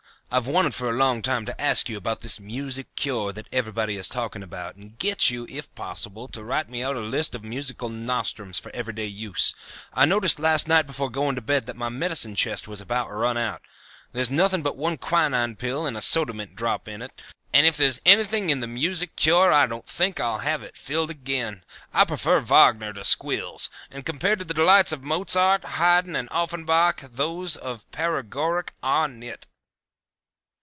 [0.33, 3.97] I've wanted for a long time to ask you about this music cure that everybody
[3.97, 7.43] is talking about and get you if possible to write me out a list of
[7.43, 9.53] musical nostrums for every day use.
[9.93, 13.35] I noticed last night before going to bed that my medicine chest was about run
[13.37, 13.63] out.
[14.13, 17.11] There's nothing but one quinine pill and a soda mint drop in it,
[17.51, 21.09] and if there's anything in the music cure I don't think I'll have it filled
[21.09, 21.65] again.
[21.93, 27.01] I prefer Wagner to squills, and compared to the delights of Mozart, Hayden and Offenbach
[27.01, 29.47] those of paregoric are nit."